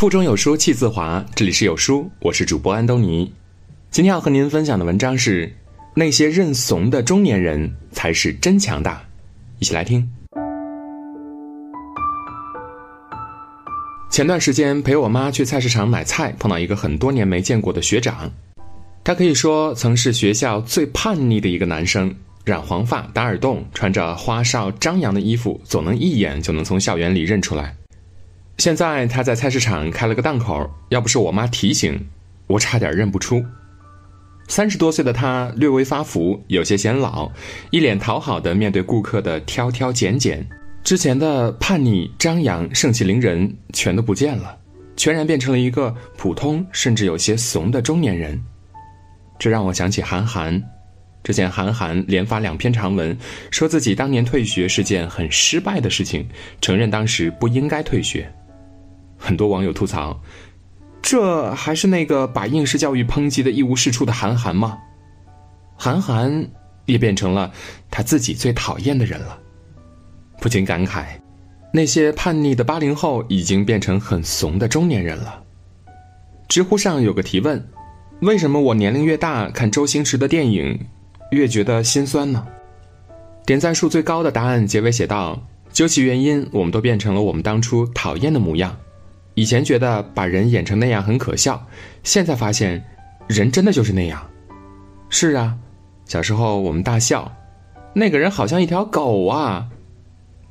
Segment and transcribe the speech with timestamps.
[0.00, 3.30] 腹中有书气自华，这里是有书，我是主播安东尼。
[3.90, 5.54] 今天要和您分享的文章是：
[5.94, 9.04] 那些认怂的中年人才是真强大。
[9.58, 10.10] 一起来听。
[14.10, 18.32] 前段时间陪我妈去菜市场买菜，碰到一个很多年没见过的学长，
[19.04, 27.76] 他可以说曾是学校最叛逆的一个男生，染黄发、打耳洞，穿着花哨张扬的衣服，总能一眼就能从校园里认出来。
[28.60, 31.98] 现在他在菜市场开了个档口，要不是我妈提醒，
[32.46, 33.42] 我差点认不出。
[34.48, 37.32] 三十多岁的他略微发福，有些显老，
[37.70, 40.46] 一脸讨好的面对顾客的挑挑拣拣，
[40.84, 44.54] 之前的叛逆、张扬、盛气凌人全都不见了，
[44.94, 48.38] 全然变成了一个普通甚至有些怂的中年人。
[49.38, 50.62] 这让我想起韩寒，
[51.24, 53.16] 之前韩寒连发两篇长文，
[53.50, 56.28] 说自己当年退学是件很失败的事情，
[56.60, 58.30] 承认当时不应该退学。
[59.30, 60.20] 很多网友吐槽
[61.00, 64.76] ：“这还是那个把应试教育抨击的一无是处的韩寒吗？”
[65.78, 66.50] 韩寒
[66.84, 67.52] 也变成了
[67.92, 69.38] 他自己最讨厌的人了，
[70.40, 71.04] 不禁感慨：
[71.72, 75.44] 那些叛逆的八零后已经变成很怂的中年人了。
[76.48, 77.64] 知乎上有个提问
[78.22, 80.86] ：“为什么我年龄越大，看周星驰的电影
[81.30, 82.44] 越觉得心酸呢？”
[83.46, 85.40] 点赞数最高的答案结尾写道
[85.72, 88.76] ：“究其原因，我们都变成了我们当初讨厌的模样。”
[89.40, 91.66] 以前觉得把人演成那样很可笑，
[92.02, 92.84] 现在发现，
[93.26, 94.30] 人真的就是那样。
[95.08, 95.56] 是啊，
[96.04, 97.34] 小时候我们大笑，
[97.94, 99.66] 那个人好像一条狗啊。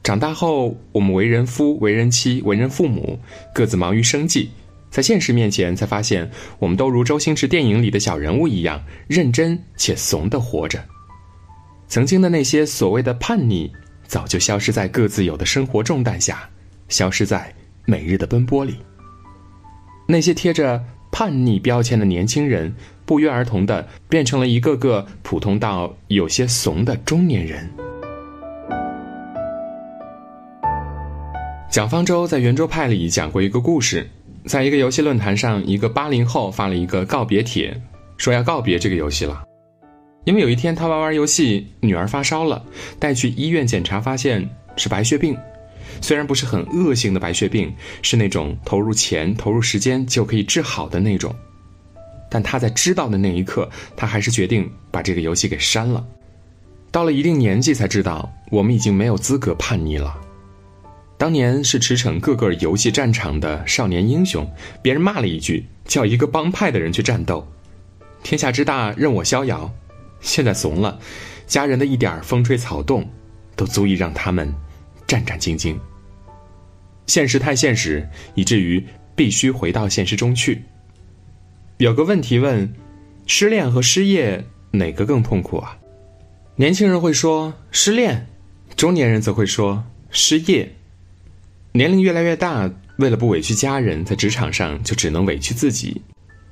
[0.01, 3.19] 长大后，我们为人夫、为人妻、为人父母，
[3.53, 4.49] 各自忙于生计，
[4.89, 10.83] 在现实面前才发现，我们都如周星驰电影里的小人物一样，认真且怂的活着。
[11.87, 13.71] 曾经的那些所谓的叛逆，
[14.07, 16.49] 早就消失在各自有的生活重担下，
[16.87, 17.53] 消失在。
[17.89, 18.75] 每日的奔波里，
[20.07, 27.67] 那些贴着叛逆标签的年轻人，不约而同的变成了一个个普通到有些怂的中年人。
[31.71, 34.07] 蒋方舟在圆桌派里讲过一个故事，
[34.45, 37.75] 在一个游戏论坛上，一个八零后发了一个告别帖，
[38.17, 39.43] 说要告别这个游戏了，
[40.25, 42.63] 因为有一天他玩玩游戏，女儿发烧了，
[42.99, 44.47] 带去医院检查，发现
[44.77, 45.35] 是白血病。
[46.01, 51.35] 虽然不是很恶性的白血病，是那种投入钱、投入时间就可以治好的那种，
[52.29, 56.05] 但他在知道的那一刻，他还是决定把这个游戏给删了。
[56.91, 60.17] 到了一定年纪才知道，我们已经没有资格叛逆了。
[61.17, 64.49] 当年是驰骋各个游戏战场的少年英雄，
[64.81, 67.45] 别人骂了一句，叫一个帮派的人去战斗，
[68.23, 69.69] 天下之大任我逍遥。
[70.21, 70.97] 现在怂了，
[71.45, 73.09] 家人的一点风吹草动，
[73.55, 74.53] 都足以让他们。
[75.09, 75.75] 战战兢兢。
[77.07, 80.61] 现实太现实，以至于必须回到现实中去。
[81.77, 82.71] 有个问题问：
[83.25, 85.75] 失恋和失业哪个更痛苦啊？
[86.55, 88.27] 年轻人会说失恋，
[88.75, 90.71] 中年人则会说失业。
[91.71, 96.01] 年龄越来越大，为了不委屈家人，在职场上就只能委屈自己。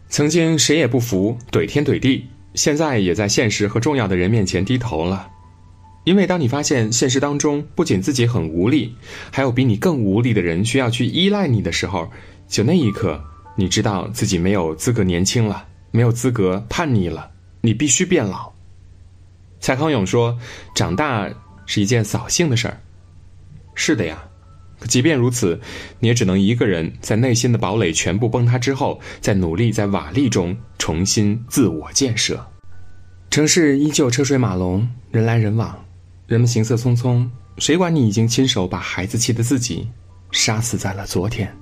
[0.09, 2.25] 曾经谁也不服，怼天怼地，
[2.55, 5.29] 现在也在现实和重要的人面前低头了。
[6.07, 8.95] 因为当你发现现实当中不仅自己很无力，
[9.29, 12.09] 还有比你更无力的人需要去依赖你的时候，
[12.47, 13.21] 就那一刻，
[13.57, 18.53] 你知道自己没有资格年轻了，没有资格叛逆了，你必须变老。
[19.59, 20.39] 蔡康永说
[20.73, 21.29] ：“长大
[21.65, 22.79] 是一件扫兴的事儿。”
[23.75, 24.17] 是的呀，
[24.87, 25.59] 即便如此，
[25.99, 32.47] 你也只能一个人在内心的堡垒全部崩塌之后，再努力在瓦砾中重新自我建设。
[33.29, 35.77] 城市依旧车水马龙，人来人往。
[36.27, 37.25] 人们行色匆匆，
[37.57, 39.89] 谁管你已经亲手把孩子气的自己
[40.31, 41.55] 杀死在了昨天？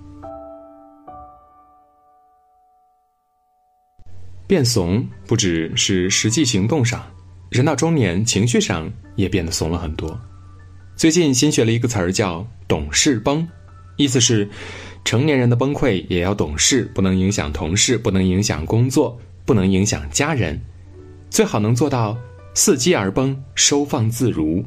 [4.47, 7.05] 变怂不只是实际行动上，
[7.51, 10.19] 人到中年，情绪上也变得怂了很多。
[10.95, 13.47] 最近新学了一个词儿叫“懂事崩”，
[13.97, 14.49] 意思是
[15.03, 20.59] 成年人的崩溃也要懂事，不能影响同事，不能影响工作，不能影响家人，
[21.29, 22.17] 最好能做到。
[22.55, 24.63] 伺机而崩，收放自如。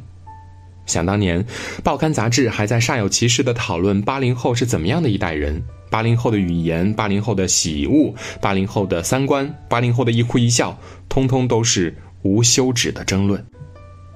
[0.87, 1.45] 想当年，
[1.83, 13.45] 报刊杂志还在煞有其事地讨论八零后是怎么样的一代人，八零后的语言，八零后的喜恶，八零后的三观，八零后的一哭一笑，通通都是无休止的争论。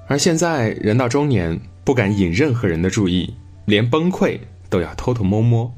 [0.07, 3.33] 而现在，人到中年，不敢引任何人的注意，
[3.65, 5.71] 连崩溃都要偷偷摸摸。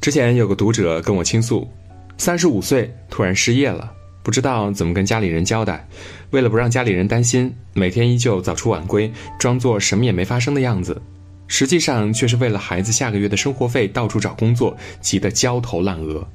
[0.00, 1.68] 之前有个读者跟我倾诉，
[2.16, 3.92] 三十五岁突然失业了。
[4.22, 5.88] 不知道怎么跟家里人交代，
[6.30, 11.00] 为了不让家里人担心，每天依旧早出晚归，装作什么也没发生的样子。
[11.46, 16.28] 实际上却是为了孩子下个月的生活费到处找工作，急得焦头烂额。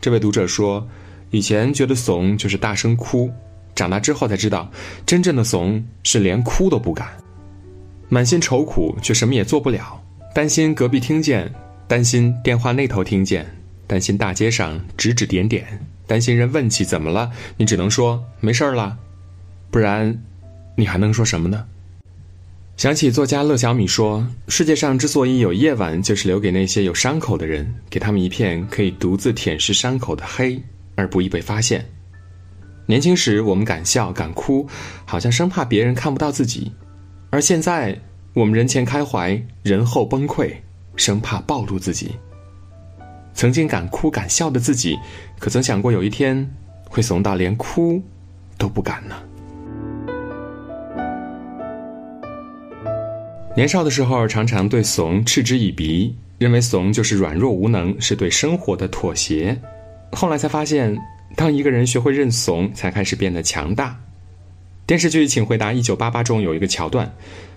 [0.00, 0.84] 这位读者说
[1.30, 3.30] ：“以前觉得怂就是大声哭，
[3.76, 4.68] 长大之后才知道，
[5.06, 7.06] 真正的怂是连哭都不敢，
[8.08, 10.02] 满心愁苦却什么也做不了，
[10.34, 11.54] 担心隔壁听见，
[11.86, 13.46] 担心电话那头听见，
[13.86, 18.96] 担心大街上指指点点，担心人问起怎么了，你只能说没事儿了，
[19.70, 20.16] 不然，
[20.76, 21.64] 你还能说什么呢？”
[22.76, 30.60] 想起作家乐小米说：“世界上之所以有夜晚，就是留给那些有伤口的人，给他们一片可以独自舔舐伤口的黑，
[30.96, 31.86] 而不易被发现。
[32.86, 34.68] 年轻时我们敢笑敢哭，
[35.04, 36.72] 好像生怕别人看不到自己；
[37.30, 37.96] 而现在，
[38.32, 40.52] 我们人前开怀，人后崩溃，
[40.96, 42.16] 生怕暴露自己。
[43.34, 44.96] 曾经敢哭敢笑的自己，
[45.38, 46.48] 可曾想过有一天
[46.88, 48.02] 会怂到连哭
[48.56, 49.16] 都不敢呢？”
[53.56, 59.56] 年少的时候，常常对怂嗤之以鼻，认为怂就是软弱无能，是对生活的妥协。
[60.10, 60.96] 后来才发现，
[61.36, 63.96] 当一个人学会认怂，才开始变得强大。
[64.86, 67.12] 电视剧《请回答一九八八》中有一个桥段，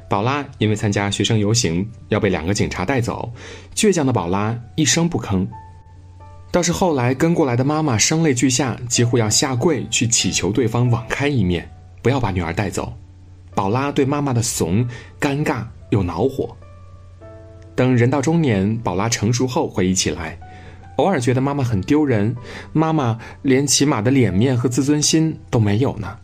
[0.08, 3.34] 宝拉因为参加学生游行要被两个警察带走，
[3.76, 5.48] 倔强的宝拉一声不吭。
[6.58, 11.70] 倒是后来跟过来的妈妈声泪俱下，几乎要下跪去祈求对方网开一面，
[12.02, 12.92] 不要把女儿带走。
[13.54, 14.84] 宝拉对妈妈的怂
[15.22, 15.66] 尴尬。
[15.92, 16.58] 又恼火。
[17.76, 20.40] 等人到中年，宝拉成熟后回忆起来，
[20.96, 22.36] 偶尔觉得妈妈很丢人，
[22.74, 26.18] 妈妈连起码的脸面和自尊心都没有呢。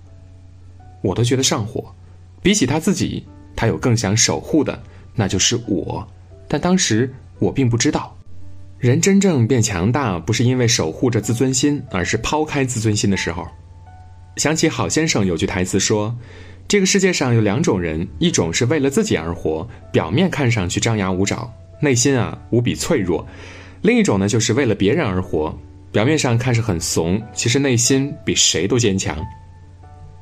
[1.04, 1.94] 我都觉得上火。
[2.42, 4.82] 比起他自己，他有更想守护的，
[5.14, 6.08] 那就是我。
[6.48, 8.13] 但当时我并不知道，
[8.84, 13.48] 人真正变强大，不是因为守护着自尊心，而是抛开自尊心的时候。
[14.36, 16.14] 想起郝先生有句台词说。
[16.68, 21.50] 这个世界上有两种人，一种是为了自己而活，表面看上去张牙舞爪，
[21.80, 23.26] 内心啊无比脆弱；
[23.82, 25.58] 另一种呢，就是为了别人而活，
[25.94, 29.18] 表面上看是很怂，其实内心比谁都坚强。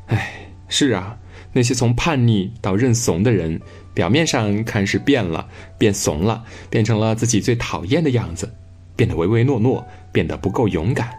[0.06, 0.34] 哎，
[0.68, 1.18] 是啊，
[1.54, 3.60] 那些从叛逆到认怂的人，
[3.94, 8.54] 表面上看是变了，变怂了，变成了自己最讨厌的样子，
[8.96, 11.12] 变得唯唯诺诺，变得不够勇敢，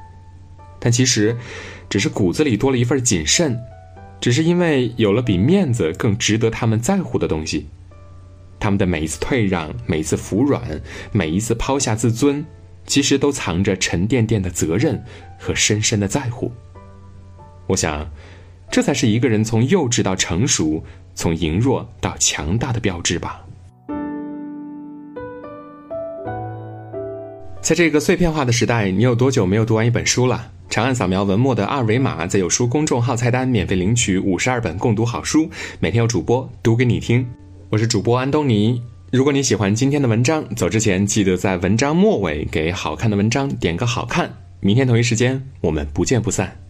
[0.78, 1.36] 但其实，
[1.88, 3.58] 只是骨子里多了一份谨慎。
[4.20, 7.66] 只是因为有了比面子更值得他们在乎的东西，
[8.60, 10.80] 他们的每一次退让，每一次服软，
[11.10, 12.46] 每一次抛下自尊，
[12.86, 15.02] 其实都藏着沉甸甸的责任
[15.40, 16.52] 和深深的在乎。
[17.66, 18.08] 我想，
[18.72, 20.82] 这才是一个人从幼稚到成熟，
[21.14, 23.44] 从羸弱到强大的标志吧。
[27.60, 30.50] 在这个碎片化的时代，你有多久没有读完一本书了？
[30.70, 37.28] 长按扫描文末的二维码，在有书公众号菜单免费领取五十二本共读好书，每天有主播读给你听。
[37.68, 38.80] 我是主播安东尼。
[39.10, 44.32] 如果你喜欢今天的文章，走之前记得在文章末尾给好看的文章点个好看。
[44.60, 46.61] 明天同一时间，我们不见不散。